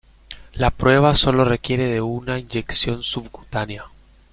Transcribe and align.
La 0.53 0.71
prueba 0.71 1.13
sólo 1.15 1.45
requiere 1.45 1.85
de 1.85 2.01
una 2.01 2.39
inyección 2.39 3.03
subcutánea. 3.03 3.85